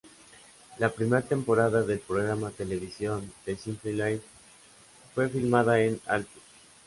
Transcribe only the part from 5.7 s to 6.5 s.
en Altus.